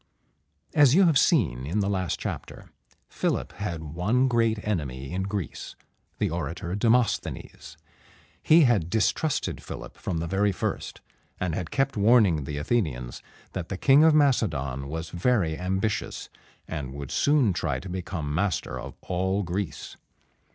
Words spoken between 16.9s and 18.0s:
would soon try to